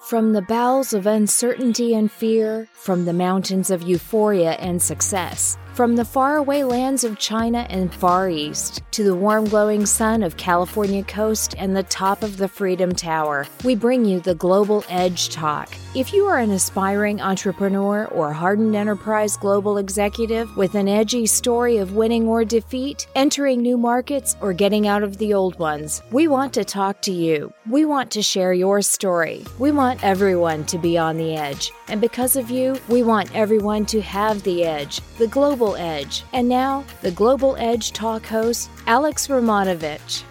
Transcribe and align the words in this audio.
From 0.00 0.32
the 0.32 0.42
bowels 0.42 0.94
of 0.94 1.06
uncertainty 1.06 1.92
and 1.94 2.10
fear, 2.10 2.68
from 2.72 3.04
the 3.04 3.12
mountains 3.12 3.70
of 3.70 3.82
euphoria 3.82 4.52
and 4.52 4.80
success, 4.80 5.58
from 5.78 5.94
the 5.94 6.04
faraway 6.04 6.64
lands 6.64 7.04
of 7.04 7.20
China 7.20 7.64
and 7.70 7.94
Far 7.94 8.28
East 8.28 8.82
to 8.90 9.04
the 9.04 9.14
warm 9.14 9.44
glowing 9.44 9.86
sun 9.86 10.24
of 10.24 10.36
California 10.36 11.04
coast 11.04 11.54
and 11.56 11.76
the 11.76 11.84
top 11.84 12.24
of 12.24 12.36
the 12.36 12.48
Freedom 12.48 12.92
Tower, 12.92 13.46
we 13.62 13.76
bring 13.76 14.04
you 14.04 14.18
the 14.18 14.34
Global 14.34 14.84
Edge 14.88 15.28
Talk. 15.28 15.72
If 15.94 16.12
you 16.12 16.26
are 16.26 16.38
an 16.38 16.50
aspiring 16.50 17.20
entrepreneur 17.20 18.06
or 18.06 18.32
hardened 18.32 18.74
enterprise 18.74 19.36
global 19.36 19.78
executive 19.78 20.54
with 20.56 20.74
an 20.74 20.88
edgy 20.88 21.26
story 21.26 21.76
of 21.76 21.94
winning 21.94 22.26
or 22.26 22.44
defeat, 22.44 23.06
entering 23.14 23.62
new 23.62 23.78
markets, 23.78 24.36
or 24.40 24.52
getting 24.52 24.88
out 24.88 25.04
of 25.04 25.16
the 25.18 25.32
old 25.32 25.58
ones, 25.60 26.02
we 26.10 26.26
want 26.26 26.52
to 26.54 26.64
talk 26.64 27.00
to 27.02 27.12
you. 27.12 27.52
We 27.70 27.84
want 27.84 28.10
to 28.12 28.22
share 28.22 28.52
your 28.52 28.82
story. 28.82 29.44
We 29.58 29.70
want 29.70 30.02
everyone 30.02 30.64
to 30.66 30.78
be 30.78 30.98
on 30.98 31.16
the 31.16 31.36
edge. 31.36 31.70
And 31.88 32.00
because 32.00 32.36
of 32.36 32.50
you, 32.50 32.76
we 32.88 33.02
want 33.02 33.34
everyone 33.34 33.86
to 33.86 34.02
have 34.02 34.42
the 34.42 34.64
edge, 34.64 35.00
the 35.18 35.26
global 35.26 35.67
edge. 35.76 36.24
And 36.32 36.48
now, 36.48 36.84
the 37.02 37.10
Global 37.10 37.56
Edge 37.58 37.92
Talk 37.92 38.24
host, 38.24 38.70
Alex 38.86 39.28
Romanovich. 39.28 40.22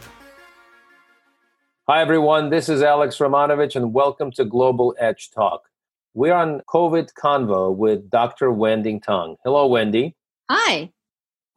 Hi, 1.88 2.02
everyone. 2.02 2.50
This 2.50 2.68
is 2.68 2.82
Alex 2.82 3.18
Romanovich, 3.18 3.76
and 3.76 3.94
welcome 3.94 4.32
to 4.32 4.44
Global 4.44 4.96
Edge 5.00 5.32
Talk. 5.32 5.70
We're 6.14 6.34
on 6.34 6.62
COVID 6.68 7.14
Convo 7.14 7.76
with 7.76 8.10
Dr. 8.10 8.52
Wendy 8.52 9.00
Tung. 9.00 9.38
Hello, 9.44 9.68
Wendy. 9.68 10.16
Hi. 10.50 10.92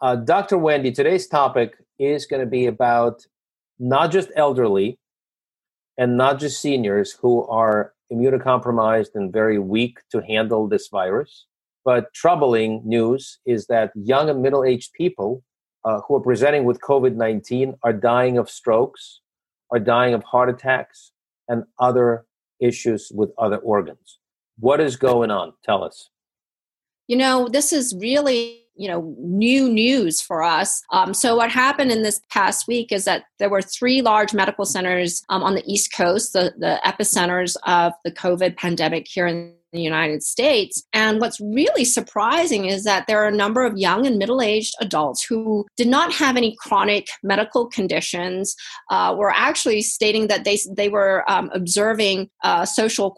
Uh, 0.00 0.16
Dr. 0.16 0.56
Wendy, 0.56 0.92
today's 0.92 1.26
topic 1.26 1.76
is 1.98 2.26
going 2.26 2.40
to 2.40 2.46
be 2.46 2.66
about 2.66 3.26
not 3.78 4.12
just 4.12 4.30
elderly 4.36 4.98
and 5.98 6.16
not 6.16 6.38
just 6.38 6.60
seniors 6.60 7.12
who 7.12 7.46
are 7.46 7.92
immunocompromised 8.12 9.14
and 9.14 9.32
very 9.32 9.58
weak 9.58 9.98
to 10.10 10.20
handle 10.20 10.68
this 10.68 10.88
virus. 10.88 11.46
But 11.84 12.12
troubling 12.14 12.82
news 12.84 13.38
is 13.46 13.66
that 13.66 13.90
young 13.94 14.28
and 14.28 14.42
middle 14.42 14.64
aged 14.64 14.92
people 14.92 15.42
uh, 15.84 16.00
who 16.06 16.16
are 16.16 16.20
presenting 16.20 16.64
with 16.64 16.80
COVID 16.80 17.14
19 17.14 17.74
are 17.82 17.92
dying 17.92 18.38
of 18.38 18.50
strokes, 18.50 19.20
are 19.70 19.78
dying 19.78 20.14
of 20.14 20.22
heart 20.24 20.50
attacks, 20.50 21.12
and 21.48 21.64
other 21.78 22.26
issues 22.60 23.10
with 23.14 23.30
other 23.38 23.56
organs. 23.58 24.18
What 24.58 24.80
is 24.80 24.96
going 24.96 25.30
on? 25.30 25.54
Tell 25.64 25.82
us. 25.82 26.10
You 27.08 27.16
know, 27.16 27.48
this 27.48 27.72
is 27.72 27.94
really 27.98 28.60
you 28.76 28.88
know 28.88 29.14
new 29.18 29.68
news 29.68 30.22
for 30.22 30.42
us 30.42 30.82
um, 30.90 31.12
so 31.12 31.36
what 31.36 31.50
happened 31.50 31.92
in 31.92 32.02
this 32.02 32.20
past 32.30 32.66
week 32.66 32.90
is 32.90 33.04
that 33.04 33.24
there 33.38 33.50
were 33.50 33.60
three 33.60 34.00
large 34.00 34.32
medical 34.32 34.64
centers 34.64 35.22
um, 35.28 35.42
on 35.42 35.54
the 35.54 35.62
east 35.66 35.92
coast 35.92 36.32
the, 36.32 36.54
the 36.56 36.80
epicenters 36.86 37.56
of 37.66 37.92
the 38.04 38.12
covid 38.12 38.56
pandemic 38.56 39.06
here 39.06 39.26
in 39.26 39.52
the 39.72 39.80
United 39.80 40.22
States. 40.22 40.82
And 40.92 41.20
what's 41.20 41.40
really 41.40 41.84
surprising 41.84 42.66
is 42.66 42.84
that 42.84 43.06
there 43.06 43.22
are 43.22 43.28
a 43.28 43.36
number 43.36 43.64
of 43.64 43.76
young 43.76 44.06
and 44.06 44.18
middle 44.18 44.42
aged 44.42 44.74
adults 44.80 45.24
who 45.24 45.66
did 45.76 45.88
not 45.88 46.12
have 46.12 46.36
any 46.36 46.56
chronic 46.58 47.08
medical 47.22 47.66
conditions, 47.66 48.56
uh, 48.90 49.14
were 49.16 49.32
actually 49.34 49.82
stating 49.82 50.26
that 50.28 50.44
they, 50.44 50.58
they 50.76 50.88
were 50.88 51.24
um, 51.30 51.50
observing 51.54 52.28
uh, 52.42 52.64
social 52.64 53.10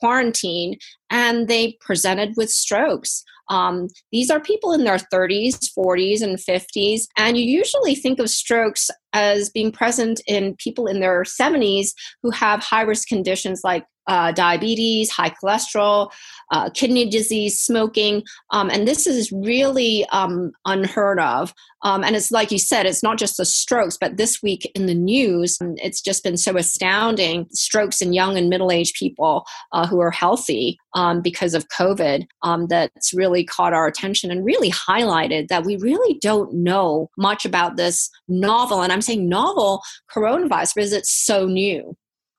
quarantine 0.00 0.76
and 1.10 1.48
they 1.48 1.76
presented 1.80 2.34
with 2.36 2.50
strokes. 2.50 3.24
Um, 3.50 3.88
these 4.12 4.30
are 4.30 4.40
people 4.40 4.72
in 4.72 4.84
their 4.84 4.98
30s, 5.12 5.58
40s, 5.76 6.22
and 6.22 6.38
50s, 6.38 7.02
and 7.16 7.36
you 7.36 7.44
usually 7.44 7.96
think 7.96 8.20
of 8.20 8.30
strokes 8.30 8.88
as 9.12 9.50
being 9.50 9.72
present 9.72 10.20
in 10.28 10.54
people 10.56 10.86
in 10.86 11.00
their 11.00 11.24
70s 11.24 11.88
who 12.22 12.30
have 12.30 12.62
high 12.62 12.82
risk 12.82 13.08
conditions 13.08 13.62
like 13.64 13.84
uh, 14.10 14.32
diabetes, 14.32 15.08
high 15.08 15.30
cholesterol, 15.30 16.10
uh, 16.50 16.68
kidney 16.70 17.08
disease, 17.08 17.60
smoking, 17.60 18.24
um, 18.50 18.68
and 18.68 18.86
this 18.86 19.06
is 19.06 19.30
really 19.30 20.04
um, 20.06 20.50
unheard 20.66 21.20
of. 21.20 21.54
Um, 21.82 22.02
and 22.02 22.14
it's 22.16 22.30
like 22.30 22.50
you 22.50 22.58
said, 22.58 22.84
it's 22.84 23.04
not 23.04 23.18
just 23.18 23.36
the 23.36 23.44
strokes, 23.44 23.96
but 23.98 24.16
this 24.16 24.42
week 24.42 24.70
in 24.74 24.86
the 24.86 24.94
news, 24.94 25.56
um, 25.62 25.74
it's 25.76 26.02
just 26.02 26.24
been 26.24 26.36
so 26.36 26.56
astounding 26.56 27.46
strokes 27.52 28.02
in 28.02 28.12
young 28.12 28.36
and 28.36 28.50
middle 28.50 28.72
aged 28.72 28.96
people 28.96 29.46
uh, 29.72 29.86
who 29.86 30.00
are 30.00 30.10
healthy 30.10 30.76
um, 30.94 31.22
because 31.22 31.54
of 31.54 31.68
COVID 31.68 32.26
um, 32.42 32.66
that's 32.66 33.14
really 33.14 33.44
caught 33.44 33.72
our 33.72 33.86
attention 33.86 34.30
and 34.32 34.44
really 34.44 34.72
highlighted 34.72 35.46
that 35.48 35.64
we 35.64 35.76
really 35.76 36.18
don't 36.20 36.52
know 36.52 37.08
much 37.16 37.44
about 37.44 37.76
this 37.76 38.10
novel, 38.28 38.82
and 38.82 38.92
I'm 38.92 39.02
saying 39.02 39.28
novel 39.28 39.82
coronavirus 40.12 40.74
because 40.74 40.92
it's 40.92 41.12
so 41.12 41.46
new. 41.46 41.96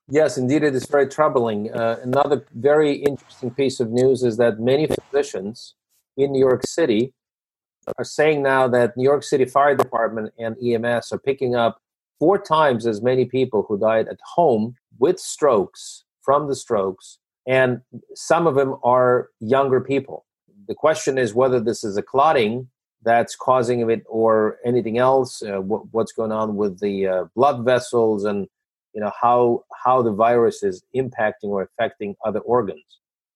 Yes, 0.08 0.36
indeed, 0.36 0.62
it 0.62 0.74
is 0.74 0.86
very 0.86 1.06
troubling. 1.08 1.72
Uh, 1.72 1.98
another 2.02 2.44
very 2.54 2.94
interesting 2.94 3.50
piece 3.50 3.80
of 3.80 3.90
news 3.90 4.22
is 4.22 4.36
that 4.36 4.58
many 4.58 4.86
physicians 4.86 5.74
in 6.16 6.32
New 6.32 6.40
York 6.40 6.62
City 6.66 7.12
are 7.98 8.04
saying 8.04 8.42
now 8.42 8.68
that 8.68 8.96
New 8.96 9.04
York 9.04 9.22
City 9.22 9.44
Fire 9.44 9.76
Department 9.76 10.32
and 10.38 10.56
EMS 10.62 11.12
are 11.12 11.18
picking 11.18 11.54
up 11.54 11.78
four 12.18 12.38
times 12.38 12.86
as 12.86 13.02
many 13.02 13.24
people 13.24 13.64
who 13.68 13.78
died 13.78 14.08
at 14.08 14.18
home 14.34 14.74
with 14.98 15.18
strokes 15.18 16.04
from 16.20 16.48
the 16.48 16.54
strokes, 16.54 17.18
and 17.46 17.80
some 18.14 18.46
of 18.46 18.54
them 18.54 18.76
are 18.84 19.30
younger 19.40 19.80
people. 19.80 20.24
The 20.68 20.74
question 20.74 21.18
is 21.18 21.34
whether 21.34 21.58
this 21.58 21.82
is 21.82 21.96
a 21.96 22.02
clotting 22.02 22.68
that's 23.02 23.34
causing 23.34 23.88
it 23.90 24.04
or 24.08 24.58
anything 24.64 24.98
else, 24.98 25.42
uh, 25.42 25.58
what's 25.58 26.12
going 26.12 26.30
on 26.30 26.54
with 26.54 26.78
the 26.78 27.08
uh, 27.08 27.24
blood 27.34 27.64
vessels 27.64 28.24
and 28.24 28.46
you 28.94 29.00
know 29.00 29.12
how 29.20 29.64
how 29.84 30.02
the 30.02 30.12
virus 30.12 30.62
is 30.62 30.82
impacting 30.94 31.48
or 31.48 31.62
affecting 31.62 32.14
other 32.24 32.40
organs. 32.40 32.84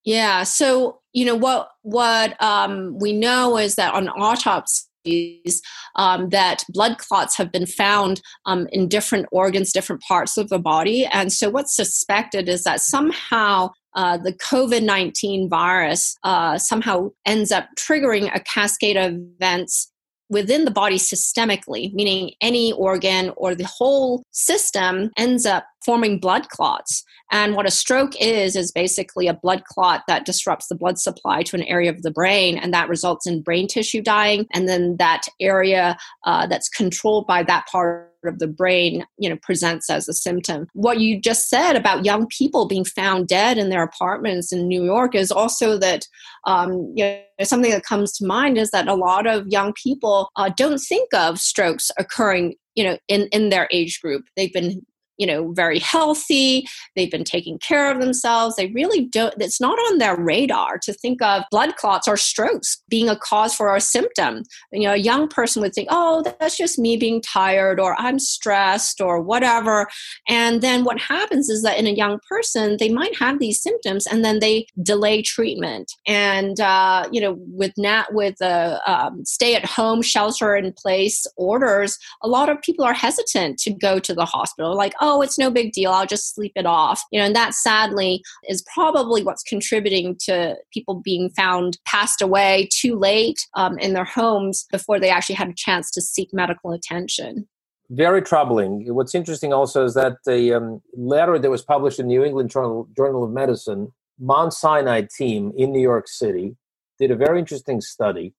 Yeah 0.04 0.44
so 0.44 1.00
you 1.12 1.24
know 1.24 1.34
what 1.34 1.70
what 1.82 2.40
um, 2.42 2.98
we 2.98 3.12
know 3.12 3.58
is 3.58 3.74
that 3.76 3.94
on 3.94 4.08
autopsies 4.08 5.62
um, 5.94 6.28
that 6.30 6.64
blood 6.68 6.98
clots 6.98 7.36
have 7.36 7.52
been 7.52 7.66
found 7.66 8.20
um, 8.44 8.66
in 8.72 8.88
different 8.88 9.26
organs 9.32 9.72
different 9.72 10.02
parts 10.02 10.36
of 10.36 10.48
the 10.48 10.58
body. 10.58 11.06
And 11.06 11.32
so 11.32 11.48
what's 11.50 11.74
suspected 11.74 12.48
is 12.48 12.64
that 12.64 12.80
somehow 12.80 13.70
uh, 13.94 14.18
the 14.18 14.32
COVID 14.32 14.82
19 14.82 15.48
virus 15.48 16.16
uh, 16.22 16.58
somehow 16.58 17.10
ends 17.24 17.50
up 17.50 17.68
triggering 17.78 18.30
a 18.34 18.40
cascade 18.40 18.96
of 18.96 19.14
events 19.14 19.90
within 20.28 20.64
the 20.64 20.70
body 20.70 20.98
systemically, 20.98 21.92
meaning 21.92 22.32
any 22.40 22.72
organ 22.72 23.32
or 23.36 23.54
the 23.54 23.66
whole 23.66 24.22
system 24.30 25.10
ends 25.16 25.46
up 25.46 25.66
forming 25.84 26.18
blood 26.18 26.48
clots. 26.48 27.04
And 27.32 27.54
what 27.54 27.66
a 27.66 27.70
stroke 27.70 28.12
is, 28.20 28.56
is 28.56 28.70
basically 28.72 29.26
a 29.26 29.34
blood 29.34 29.64
clot 29.64 30.02
that 30.06 30.24
disrupts 30.24 30.68
the 30.68 30.74
blood 30.74 30.98
supply 30.98 31.42
to 31.42 31.56
an 31.56 31.62
area 31.64 31.90
of 31.90 32.02
the 32.02 32.10
brain, 32.10 32.56
and 32.56 32.72
that 32.72 32.88
results 32.88 33.26
in 33.26 33.42
brain 33.42 33.66
tissue 33.66 34.02
dying. 34.02 34.46
And 34.52 34.68
then 34.68 34.96
that 34.98 35.22
area 35.40 35.96
uh, 36.24 36.46
that's 36.46 36.68
controlled 36.68 37.26
by 37.26 37.42
that 37.44 37.66
part 37.70 38.12
of 38.24 38.38
the 38.38 38.46
brain, 38.46 39.04
you 39.18 39.28
know, 39.28 39.36
presents 39.42 39.88
as 39.90 40.08
a 40.08 40.12
symptom. 40.12 40.66
What 40.72 41.00
you 41.00 41.20
just 41.20 41.48
said 41.48 41.76
about 41.76 42.04
young 42.04 42.26
people 42.26 42.66
being 42.66 42.84
found 42.84 43.28
dead 43.28 43.58
in 43.58 43.68
their 43.68 43.82
apartments 43.82 44.52
in 44.52 44.66
New 44.66 44.84
York 44.84 45.14
is 45.14 45.30
also 45.30 45.78
that, 45.78 46.06
um, 46.44 46.92
you 46.96 47.04
know, 47.04 47.20
something 47.44 47.70
that 47.70 47.84
comes 47.84 48.12
to 48.12 48.26
mind 48.26 48.58
is 48.58 48.70
that 48.70 48.88
a 48.88 48.94
lot 48.94 49.26
of 49.26 49.46
young 49.48 49.72
people 49.74 50.30
uh, 50.36 50.50
don't 50.56 50.78
think 50.78 51.12
of 51.14 51.38
strokes 51.38 51.90
occurring 51.98 52.54
you 52.74 52.84
know 52.84 52.96
in 53.08 53.28
in 53.32 53.48
their 53.48 53.68
age 53.72 54.00
group 54.00 54.24
they've 54.36 54.52
been 54.52 54.84
you 55.18 55.26
know 55.26 55.52
very 55.52 55.78
healthy 55.78 56.66
they've 56.94 57.10
been 57.10 57.24
taking 57.24 57.58
care 57.58 57.90
of 57.90 58.00
themselves 58.00 58.56
they 58.56 58.68
really 58.68 59.06
don't 59.06 59.34
it's 59.40 59.60
not 59.60 59.78
on 59.90 59.98
their 59.98 60.16
radar 60.16 60.78
to 60.78 60.92
think 60.92 61.22
of 61.22 61.42
blood 61.50 61.76
clots 61.76 62.08
or 62.08 62.16
strokes 62.16 62.82
being 62.88 63.08
a 63.08 63.16
cause 63.16 63.54
for 63.54 63.74
a 63.74 63.80
symptom. 63.80 64.42
You 64.72 64.84
know 64.84 64.92
a 64.92 64.96
young 64.96 65.28
person 65.28 65.62
would 65.62 65.74
think 65.74 65.88
oh 65.90 66.22
that's 66.38 66.56
just 66.56 66.78
me 66.78 66.96
being 66.96 67.20
tired 67.20 67.80
or 67.80 67.94
i'm 67.98 68.18
stressed 68.18 69.00
or 69.00 69.20
whatever. 69.20 69.88
And 70.28 70.60
then 70.60 70.84
what 70.84 70.98
happens 70.98 71.48
is 71.48 71.62
that 71.62 71.78
in 71.78 71.86
a 71.86 71.90
young 71.90 72.18
person 72.28 72.76
they 72.78 72.88
might 72.88 73.16
have 73.18 73.38
these 73.38 73.62
symptoms 73.62 74.06
and 74.06 74.24
then 74.24 74.38
they 74.40 74.66
delay 74.82 75.22
treatment. 75.22 75.92
And 76.06 76.60
uh, 76.60 77.08
you 77.10 77.20
know 77.20 77.36
with 77.38 77.72
nat 77.76 78.06
with 78.12 78.36
the 78.38 78.80
um, 78.86 79.24
stay 79.24 79.54
at 79.54 79.64
home 79.64 80.02
shelter 80.02 80.54
in 80.56 80.72
place 80.72 81.26
orders 81.36 81.98
a 82.22 82.28
lot 82.28 82.48
of 82.48 82.60
people 82.62 82.84
are 82.84 82.94
hesitant 82.94 83.58
to 83.58 83.70
go 83.70 83.98
to 83.98 84.14
the 84.14 84.24
hospital. 84.24 84.74
Like 84.74 84.94
it's 85.22 85.38
no 85.38 85.50
big 85.50 85.72
deal. 85.72 85.90
I'll 85.90 86.06
just 86.06 86.34
sleep 86.34 86.52
it 86.56 86.66
off. 86.66 87.02
You 87.10 87.20
know, 87.20 87.26
and 87.26 87.36
that 87.36 87.54
sadly 87.54 88.22
is 88.48 88.64
probably 88.74 89.22
what's 89.22 89.42
contributing 89.42 90.16
to 90.24 90.56
people 90.72 91.00
being 91.02 91.30
found 91.30 91.78
passed 91.86 92.22
away 92.22 92.68
too 92.72 92.96
late 92.96 93.46
um, 93.54 93.78
in 93.78 93.92
their 93.92 94.04
homes 94.04 94.66
before 94.70 94.98
they 95.00 95.10
actually 95.10 95.36
had 95.36 95.48
a 95.48 95.54
chance 95.56 95.90
to 95.92 96.00
seek 96.00 96.30
medical 96.32 96.72
attention 96.72 97.48
very 97.90 98.22
troubling. 98.22 98.92
What's 98.94 99.14
interesting 99.14 99.52
also 99.52 99.84
is 99.84 99.94
that 99.94 100.16
the 100.24 100.54
um, 100.54 100.82
letter 100.96 101.38
that 101.38 101.50
was 101.50 101.62
published 101.62 102.00
in 102.00 102.06
the 102.06 102.14
New 102.14 102.24
England 102.24 102.50
Journal, 102.50 102.88
Journal 102.96 103.24
of 103.24 103.30
Medicine, 103.30 103.92
Mount 104.18 104.52
Sinai 104.52 105.02
team 105.16 105.52
in 105.56 105.72
New 105.72 105.80
York 105.80 106.08
City 106.08 106.56
did 106.98 107.10
a 107.10 107.16
very 107.16 107.38
interesting 107.38 107.80
study 107.80 108.34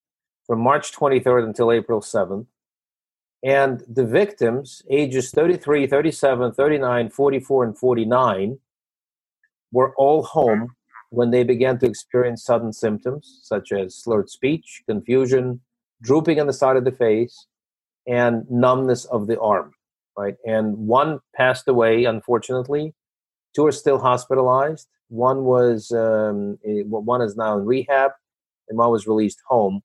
from 0.46 0.60
March 0.60 0.92
23rd 0.92 1.46
until 1.46 1.72
April 1.72 2.02
7th 2.02 2.48
and 3.44 3.84
the 3.88 4.06
victims, 4.06 4.82
ages 4.90 5.32
33, 5.32 5.88
37, 5.88 6.54
39, 6.54 7.10
44, 7.10 7.64
and 7.64 7.78
49, 7.78 8.60
were 9.72 9.94
all 9.96 10.24
home 10.24 10.76
when 11.10 11.32
they 11.32 11.44
began 11.44 11.78
to 11.80 11.86
experience 11.86 12.44
sudden 12.44 12.74
symptoms 12.74 13.40
such 13.44 13.72
as 13.72 13.96
slurred 13.96 14.30
speech, 14.30 14.84
confusion, 14.88 15.62
drooping 16.02 16.40
on 16.40 16.48
the 16.48 16.54
side 16.54 16.78
of 16.78 16.86
the 16.86 16.92
face, 16.92 17.48
and 18.08 18.50
numbness 18.50 19.06
of 19.06 19.28
the 19.28 19.40
arm. 19.40 19.74
Right, 20.18 20.36
and 20.48 20.76
one 20.88 21.20
passed 21.36 21.68
away, 21.68 22.06
unfortunately. 22.06 22.96
Two 23.56 23.68
are 23.68 23.72
still 23.72 24.00
hospitalized. 24.00 24.88
One 25.10 25.44
was 25.44 25.92
um, 25.92 26.58
one 26.64 27.22
is 27.22 27.36
now 27.38 27.60
in 27.60 27.66
rehab, 27.66 28.12
and 28.68 28.80
one 28.80 28.90
was 28.90 29.06
released 29.06 29.42
home. 29.48 29.82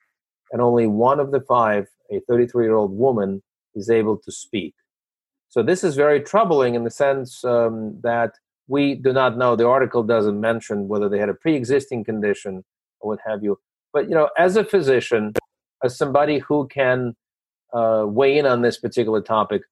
And 0.50 0.62
only 0.62 0.86
one 0.86 1.20
of 1.20 1.32
the 1.32 1.40
five, 1.40 1.86
a 2.12 2.20
33 2.20 2.64
year 2.64 2.74
old 2.74 2.96
woman, 2.96 3.42
is 3.74 3.90
able 3.90 4.18
to 4.18 4.30
speak. 4.30 4.74
So 5.48 5.62
this 5.62 5.84
is 5.84 5.96
very 5.96 6.20
troubling 6.20 6.74
in 6.74 6.84
the 6.84 6.90
sense 6.90 7.44
um, 7.44 7.98
that 8.02 8.34
we 8.68 8.94
do 8.94 9.12
not 9.12 9.36
know. 9.36 9.56
The 9.56 9.66
article 9.66 10.02
doesn't 10.02 10.40
mention 10.40 10.88
whether 10.88 11.08
they 11.08 11.18
had 11.18 11.28
a 11.28 11.34
pre-existing 11.34 12.04
condition 12.04 12.64
or 13.00 13.10
what 13.10 13.20
have 13.26 13.42
you. 13.42 13.58
But 13.92 14.08
you 14.08 14.14
know, 14.14 14.30
as 14.38 14.56
a 14.56 14.64
physician, 14.64 15.34
as 15.82 15.96
somebody 15.96 16.38
who 16.38 16.68
can 16.68 17.14
uh, 17.72 18.04
weigh 18.06 18.38
in 18.38 18.46
on 18.46 18.62
this 18.62 18.78
particular 18.78 19.20
topic, 19.20 19.62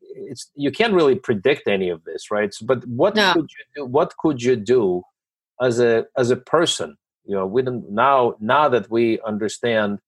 it's 0.00 0.50
you 0.54 0.70
can't 0.70 0.92
really 0.92 1.14
predict 1.14 1.68
any 1.68 1.88
of 1.88 2.04
this, 2.04 2.30
right? 2.30 2.52
So, 2.52 2.66
but 2.66 2.86
what 2.86 3.14
no. 3.14 3.32
could 3.34 3.50
you 3.50 3.64
do? 3.76 3.84
What 3.86 4.16
could 4.18 4.42
you 4.42 4.56
do 4.56 5.02
as 5.60 5.80
a 5.80 6.06
as 6.16 6.30
a 6.30 6.36
person? 6.36 6.96
You 7.24 7.36
know, 7.36 7.46
we 7.46 7.62
don't, 7.62 7.88
now 7.90 8.34
now 8.40 8.68
that 8.68 8.90
we 8.90 9.20
understand, 9.20 10.00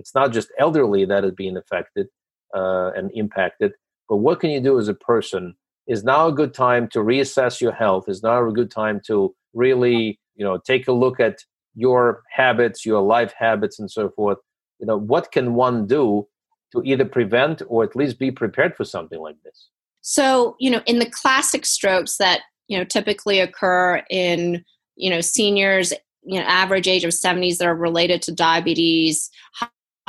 it's 0.00 0.14
not 0.14 0.32
just 0.32 0.48
elderly 0.58 1.04
that 1.04 1.24
is 1.24 1.32
being 1.32 1.58
affected 1.58 2.08
uh, 2.56 2.90
and 2.96 3.10
impacted, 3.14 3.72
but 4.08 4.16
what 4.16 4.40
can 4.40 4.50
you 4.50 4.60
do 4.60 4.78
as 4.78 4.88
a 4.88 4.94
person? 4.94 5.54
Is 5.86 6.02
now 6.04 6.26
a 6.26 6.32
good 6.32 6.54
time 6.54 6.88
to 6.88 7.00
reassess 7.00 7.60
your 7.60 7.72
health? 7.72 8.08
Is 8.08 8.22
now 8.22 8.46
a 8.48 8.52
good 8.52 8.70
time 8.70 9.00
to 9.06 9.34
really 9.52 10.18
you 10.36 10.44
know 10.44 10.58
take 10.58 10.88
a 10.88 10.92
look 10.92 11.20
at 11.20 11.38
your 11.74 12.22
habits 12.30 12.86
your 12.86 13.02
life 13.02 13.32
habits 13.38 13.78
and 13.78 13.90
so 13.90 14.08
forth? 14.10 14.38
You 14.78 14.86
know 14.86 14.96
what 14.96 15.32
can 15.32 15.54
one 15.54 15.86
do 15.86 16.26
to 16.72 16.82
either 16.82 17.04
prevent 17.04 17.62
or 17.66 17.84
at 17.84 17.94
least 17.94 18.18
be 18.18 18.30
prepared 18.30 18.74
for 18.76 18.84
something 18.84 19.20
like 19.20 19.36
this? 19.44 19.68
So 20.00 20.56
you 20.58 20.70
know 20.70 20.82
in 20.86 20.98
the 20.98 21.10
classic 21.10 21.66
strokes 21.66 22.16
that 22.16 22.40
you 22.68 22.78
know 22.78 22.84
typically 22.84 23.38
occur 23.38 24.02
in 24.08 24.64
you 24.96 25.10
know 25.10 25.20
seniors 25.20 25.92
you 26.22 26.38
know 26.38 26.46
average 26.46 26.88
age 26.88 27.04
of 27.04 27.10
70s 27.10 27.58
that 27.58 27.66
are 27.66 27.74
related 27.74 28.22
to 28.22 28.32
diabetes 28.32 29.30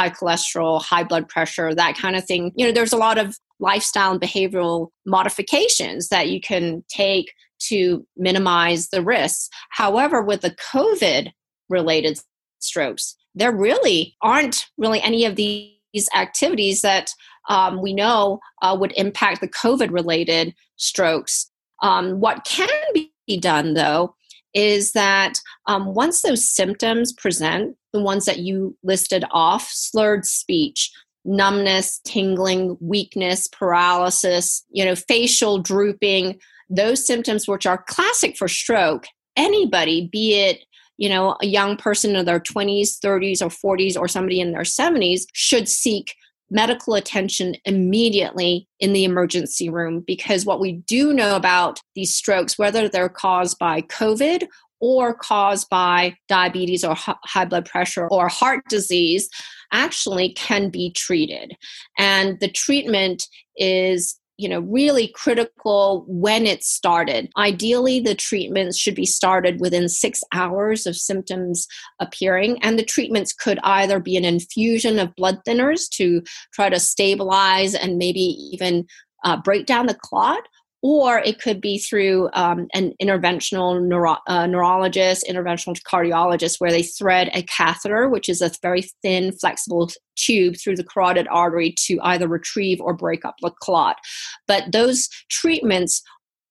high 0.01 0.09
cholesterol 0.09 0.81
high 0.81 1.03
blood 1.03 1.27
pressure 1.29 1.75
that 1.75 1.95
kind 1.95 2.15
of 2.15 2.25
thing 2.25 2.51
you 2.55 2.65
know 2.65 2.71
there's 2.71 2.93
a 2.93 2.97
lot 2.97 3.17
of 3.17 3.37
lifestyle 3.59 4.11
and 4.11 4.19
behavioral 4.19 4.89
modifications 5.05 6.09
that 6.09 6.29
you 6.29 6.41
can 6.41 6.83
take 6.89 7.31
to 7.59 8.05
minimize 8.17 8.89
the 8.89 9.03
risks. 9.03 9.49
However, 9.69 10.21
with 10.21 10.41
the 10.41 10.55
COVID 10.73 11.31
related 11.69 12.19
strokes, 12.59 13.15
there 13.35 13.55
really 13.55 14.15
aren't 14.21 14.65
really 14.77 15.01
any 15.01 15.25
of 15.25 15.35
these 15.35 16.09
activities 16.15 16.81
that 16.81 17.11
um, 17.49 17.81
we 17.81 17.93
know 17.93 18.39
uh, 18.61 18.75
would 18.79 18.93
impact 18.97 19.41
the 19.41 19.47
COVID 19.47 19.91
related 19.91 20.53
strokes. 20.75 21.49
Um, 21.81 22.19
what 22.19 22.43
can 22.45 22.69
be 22.93 23.11
done 23.39 23.73
though 23.75 24.15
is 24.53 24.91
that 24.93 25.39
um, 25.67 25.93
once 25.93 26.21
those 26.21 26.47
symptoms 26.47 27.13
present, 27.13 27.75
the 27.93 28.01
ones 28.01 28.25
that 28.25 28.39
you 28.39 28.77
listed 28.83 29.25
off 29.31 29.69
slurred 29.69 30.25
speech, 30.25 30.91
numbness, 31.23 31.99
tingling, 32.05 32.77
weakness, 32.79 33.47
paralysis, 33.47 34.63
you 34.69 34.83
know, 34.83 34.95
facial 34.95 35.59
drooping, 35.59 36.39
those 36.69 37.05
symptoms 37.05 37.47
which 37.47 37.65
are 37.65 37.83
classic 37.87 38.37
for 38.37 38.47
stroke, 38.47 39.05
anybody, 39.35 40.09
be 40.11 40.35
it 40.35 40.59
you 41.01 41.09
know, 41.09 41.35
a 41.41 41.47
young 41.47 41.77
person 41.77 42.15
in 42.15 42.25
their 42.25 42.39
20s, 42.39 42.99
30s, 43.03 43.41
or 43.41 43.75
40s, 43.75 43.97
or 43.97 44.07
somebody 44.07 44.39
in 44.39 44.51
their 44.51 44.61
70s 44.61 45.21
should 45.33 45.67
seek 45.67 46.13
medical 46.51 46.95
attention 46.95 47.55
immediately 47.65 48.67
in 48.79 48.93
the 48.93 49.05
emergency 49.05 49.69
room 49.69 50.03
because 50.05 50.45
what 50.45 50.59
we 50.59 50.73
do 50.73 51.13
know 51.13 51.35
about 51.35 51.79
these 51.95 52.15
strokes, 52.15 52.59
whether 52.59 52.87
they're 52.87 53.09
caused 53.09 53.57
by 53.57 53.81
COVID 53.83 54.47
or 54.81 55.13
caused 55.13 55.69
by 55.69 56.15
diabetes 56.27 56.83
or 56.83 56.95
high 56.97 57.45
blood 57.45 57.65
pressure 57.65 58.07
or 58.09 58.27
heart 58.27 58.63
disease, 58.69 59.29
actually 59.71 60.33
can 60.33 60.69
be 60.69 60.91
treated. 60.91 61.55
And 61.97 62.39
the 62.41 62.51
treatment 62.51 63.23
is 63.55 64.17
you 64.41 64.49
know 64.49 64.61
really 64.61 65.07
critical 65.09 66.03
when 66.07 66.47
it 66.47 66.63
started. 66.63 67.29
Ideally 67.37 67.99
the 67.99 68.15
treatments 68.15 68.77
should 68.77 68.95
be 68.95 69.05
started 69.05 69.59
within 69.59 69.87
six 69.87 70.23
hours 70.33 70.87
of 70.87 70.95
symptoms 70.95 71.67
appearing 71.99 72.57
and 72.63 72.79
the 72.79 72.83
treatments 72.83 73.33
could 73.33 73.59
either 73.63 73.99
be 73.99 74.17
an 74.17 74.25
infusion 74.25 74.97
of 74.97 75.15
blood 75.15 75.39
thinners 75.47 75.87
to 75.91 76.23
try 76.53 76.69
to 76.69 76.79
stabilize 76.79 77.75
and 77.75 77.97
maybe 77.97 78.21
even 78.51 78.87
uh, 79.23 79.39
break 79.39 79.67
down 79.67 79.85
the 79.85 79.93
clot 80.01 80.41
or 80.81 81.19
it 81.19 81.39
could 81.39 81.61
be 81.61 81.77
through 81.77 82.29
um, 82.33 82.67
an 82.73 82.93
interventional 83.01 83.81
neuro- 83.81 84.17
uh, 84.27 84.47
neurologist, 84.47 85.25
interventional 85.29 85.79
cardiologist, 85.83 86.59
where 86.59 86.71
they 86.71 86.83
thread 86.83 87.29
a 87.33 87.43
catheter, 87.43 88.09
which 88.09 88.27
is 88.27 88.41
a 88.41 88.51
very 88.61 88.83
thin, 89.01 89.31
flexible 89.33 89.91
tube 90.15 90.55
through 90.57 90.75
the 90.75 90.83
carotid 90.83 91.27
artery 91.29 91.73
to 91.77 91.99
either 92.01 92.27
retrieve 92.27 92.81
or 92.81 92.93
break 92.93 93.23
up 93.25 93.35
the 93.41 93.51
clot. 93.61 93.97
But 94.47 94.71
those 94.71 95.07
treatments 95.29 96.01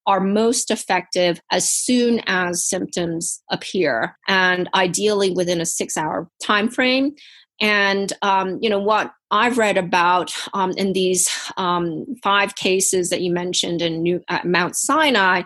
are 0.06 0.20
most 0.20 0.70
effective 0.70 1.40
as 1.52 1.70
soon 1.70 2.20
as 2.26 2.68
symptoms 2.68 3.42
appear 3.50 4.16
and 4.28 4.68
ideally 4.74 5.30
within 5.30 5.60
a 5.60 5.66
six 5.66 5.96
hour 5.96 6.28
time 6.42 6.68
frame 6.68 7.14
and 7.60 8.12
um, 8.22 8.58
you 8.60 8.70
know 8.70 8.78
what 8.78 9.12
I've 9.30 9.58
read 9.58 9.76
about 9.76 10.32
um, 10.54 10.72
in 10.72 10.92
these 10.92 11.28
um, 11.56 12.06
five 12.22 12.56
cases 12.56 13.10
that 13.10 13.20
you 13.20 13.32
mentioned 13.32 13.80
in 13.82 14.02
New, 14.02 14.22
uh, 14.28 14.40
Mount 14.44 14.76
Sinai 14.76 15.42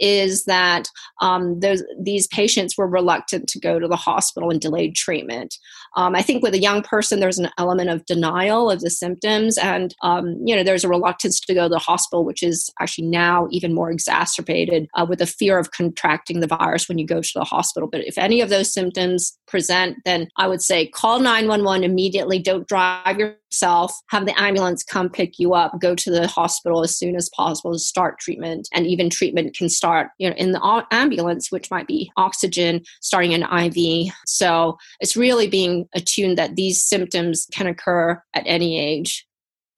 is 0.00 0.44
that 0.44 0.88
um, 1.20 1.60
those, 1.60 1.82
these 2.00 2.26
patients 2.28 2.76
were 2.76 2.88
reluctant 2.88 3.48
to 3.48 3.60
go 3.60 3.78
to 3.78 3.86
the 3.86 3.96
hospital 3.96 4.50
and 4.50 4.60
delayed 4.60 4.96
treatment. 4.96 5.56
Um, 5.96 6.14
I 6.14 6.22
think 6.22 6.42
with 6.42 6.54
a 6.54 6.60
young 6.60 6.82
person, 6.82 7.20
there's 7.20 7.38
an 7.38 7.50
element 7.58 7.90
of 7.90 8.06
denial 8.06 8.70
of 8.70 8.80
the 8.80 8.90
symptoms, 8.90 9.58
and 9.58 9.94
um, 10.02 10.36
you 10.44 10.54
know 10.54 10.62
there's 10.62 10.84
a 10.84 10.88
reluctance 10.88 11.40
to 11.40 11.54
go 11.54 11.64
to 11.64 11.68
the 11.68 11.78
hospital, 11.78 12.24
which 12.24 12.42
is 12.42 12.70
actually 12.80 13.08
now 13.08 13.48
even 13.50 13.74
more 13.74 13.90
exacerbated 13.90 14.88
uh, 14.94 15.04
with 15.08 15.18
the 15.18 15.26
fear 15.26 15.58
of 15.58 15.72
contracting 15.72 16.40
the 16.40 16.46
virus 16.46 16.88
when 16.88 16.98
you 16.98 17.06
go 17.06 17.20
to 17.20 17.32
the 17.34 17.44
hospital. 17.44 17.88
But 17.88 18.06
if 18.06 18.18
any 18.18 18.40
of 18.40 18.50
those 18.50 18.72
symptoms 18.72 19.36
present, 19.48 19.98
then 20.04 20.28
I 20.36 20.46
would 20.46 20.62
say 20.62 20.86
call 20.86 21.18
911 21.18 21.84
immediately. 21.84 22.38
Don't 22.38 22.68
drive 22.68 23.18
yourself. 23.50 23.92
Have 24.08 24.26
the 24.26 24.40
ambulance 24.40 24.82
come 24.82 25.08
pick 25.08 25.38
you 25.38 25.54
up. 25.54 25.80
Go 25.80 25.94
to 25.94 26.10
the 26.10 26.26
hospital 26.26 26.82
as 26.82 26.96
soon 26.96 27.16
as 27.16 27.28
possible 27.30 27.72
to 27.72 27.78
start 27.78 28.18
treatment, 28.18 28.68
and 28.72 28.86
even 28.86 29.10
treatment 29.10 29.56
can 29.56 29.68
start 29.68 30.08
you 30.18 30.28
know 30.28 30.36
in 30.36 30.52
the 30.52 30.86
ambulance, 30.90 31.50
which 31.50 31.70
might 31.70 31.86
be 31.86 32.10
oxygen, 32.16 32.82
starting 33.00 33.34
an 33.34 33.42
IV. 33.42 34.12
So 34.26 34.78
it's 35.00 35.16
really 35.16 35.48
being 35.48 35.88
attuned 35.94 36.38
that 36.38 36.56
these 36.56 36.82
symptoms 36.82 37.46
can 37.52 37.66
occur 37.66 38.22
at 38.34 38.44
any 38.46 38.78
age. 38.78 39.26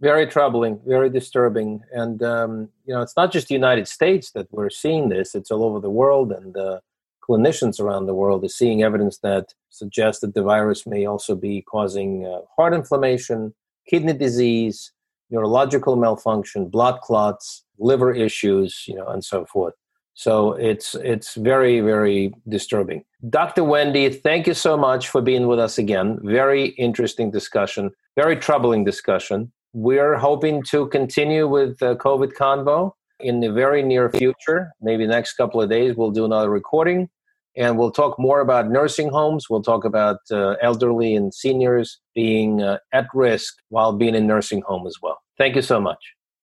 Very 0.01 0.27
troubling, 0.27 0.81
very 0.85 1.09
disturbing. 1.09 1.81
And, 1.93 2.21
um, 2.25 2.69
you 2.85 2.93
know, 2.93 3.03
it's 3.03 3.17
not 3.17 3.31
just 3.31 3.47
the 3.47 3.55
United 3.55 3.87
States 3.87 4.33
that 4.33 4.49
we're 4.51 4.69
seeing 4.69 5.11
this, 5.11 5.37
it's 5.37 5.53
all 5.53 5.65
over 5.65 5.79
the 5.79 5.91
world. 5.91 6.33
And 6.33 6.57
uh, 6.57 6.81
clinicians 7.29 7.81
around 7.81 8.07
the 8.07 8.15
world 8.15 8.45
are 8.45 8.49
seeing 8.49 8.83
evidence 8.83 9.19
that 9.19 9.55
suggests 9.71 10.21
that 10.21 10.35
the 10.35 10.43
virus 10.43 10.89
may 10.89 11.07
also 11.07 11.37
be 11.37 11.63
causing 11.63 12.27
uh, 12.27 12.41
heart 12.57 12.75
inflammation, 12.75 13.55
kidney 13.89 14.13
disease, 14.13 14.93
neurological 15.31 15.97
malfunction, 15.97 16.69
blood 16.69 17.01
clots, 17.01 17.65
liver 17.79 18.13
issues, 18.13 18.85
you 18.87 18.95
know, 18.95 19.07
and 19.09 19.25
so 19.25 19.45
forth. 19.47 19.75
So 20.15 20.53
it's 20.53 20.95
it's 20.97 21.35
very 21.35 21.81
very 21.81 22.35
disturbing. 22.49 23.05
Dr. 23.31 23.65
Wendy, 23.65 24.11
thank 24.11 24.47
you 24.47 24.55
so 24.55 24.77
much 24.77 25.09
for 25.09 25.23
being 25.23 25.47
with 25.47 25.59
us 25.59 25.79
again. 25.79 26.19
Very 26.23 26.67
interesting 26.87 27.31
discussion, 27.31 27.91
very 28.15 28.37
troubling 28.37 28.85
discussion. 28.85 29.51
We're 29.73 30.17
hoping 30.17 30.63
to 30.65 30.87
continue 30.89 31.49
with 31.49 31.79
the 31.79 31.97
COVID 31.97 32.35
convo 32.35 32.93
in 33.21 33.41
the 33.41 33.51
very 33.51 33.83
near 33.83 34.11
future. 34.11 34.73
Maybe 34.83 35.07
next 35.07 35.33
couple 35.35 35.63
of 35.63 35.71
days 35.71 35.97
we'll 35.97 36.11
do 36.11 36.27
another 36.27 36.51
recording 36.51 37.09
and 37.57 37.79
we'll 37.79 37.91
talk 37.91 38.19
more 38.19 38.41
about 38.41 38.71
nursing 38.71 39.09
homes. 39.09 39.49
We'll 39.49 39.63
talk 39.63 39.85
about 39.85 40.19
uh, 40.31 40.57
elderly 40.61 41.15
and 41.15 41.33
seniors 41.33 42.01
being 42.15 42.63
uh, 42.63 42.79
at 42.93 43.07
risk 43.15 43.55
while 43.69 43.93
being 43.93 44.15
in 44.15 44.27
nursing 44.27 44.63
home 44.63 44.87
as 44.87 44.97
well. 45.03 45.19
Thank 45.39 45.57
you 45.57 45.63
so 45.63 45.81
much. 45.81 45.99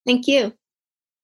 Thank 0.05 0.27
you. 0.27 0.53